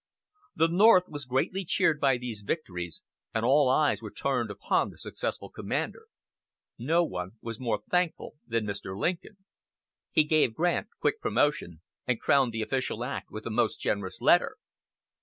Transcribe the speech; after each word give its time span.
The 0.55 0.67
North 0.67 1.03
was 1.09 1.25
greatly 1.27 1.63
cheered 1.63 1.99
by 2.01 2.17
these 2.17 2.41
victories, 2.41 3.03
and 3.35 3.45
all 3.45 3.69
eyes 3.69 4.01
were 4.01 4.09
turned 4.09 4.49
upon 4.49 4.89
the 4.89 4.97
successful 4.97 5.51
commander. 5.51 6.07
No 6.79 7.03
one 7.03 7.33
was 7.39 7.59
more 7.59 7.83
thankful 7.87 8.33
than 8.47 8.65
Mr. 8.65 8.97
Lincoln. 8.97 9.37
He 10.11 10.23
gave 10.23 10.55
Grant 10.55 10.87
quick 10.99 11.21
promotion, 11.21 11.81
and 12.07 12.19
crowned 12.19 12.51
the 12.51 12.63
official 12.63 13.03
act 13.03 13.29
with 13.29 13.45
a 13.45 13.51
most 13.51 13.79
generous 13.79 14.19
letter. 14.21 14.57